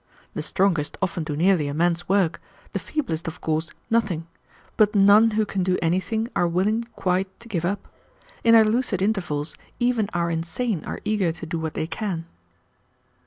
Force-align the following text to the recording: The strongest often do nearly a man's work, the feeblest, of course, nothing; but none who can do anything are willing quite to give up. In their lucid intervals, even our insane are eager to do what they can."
The 0.33 0.41
strongest 0.41 0.97
often 0.99 1.23
do 1.23 1.35
nearly 1.37 1.67
a 1.67 1.75
man's 1.75 2.09
work, 2.09 2.41
the 2.73 2.79
feeblest, 2.79 3.27
of 3.27 3.39
course, 3.39 3.69
nothing; 3.91 4.25
but 4.75 4.95
none 4.95 5.29
who 5.37 5.45
can 5.45 5.61
do 5.61 5.77
anything 5.79 6.27
are 6.35 6.47
willing 6.47 6.85
quite 6.95 7.27
to 7.39 7.47
give 7.47 7.65
up. 7.65 7.87
In 8.43 8.53
their 8.53 8.65
lucid 8.65 8.99
intervals, 9.03 9.55
even 9.79 10.09
our 10.11 10.31
insane 10.31 10.83
are 10.85 11.01
eager 11.05 11.31
to 11.33 11.45
do 11.45 11.59
what 11.59 11.75
they 11.75 11.85
can." 11.85 12.25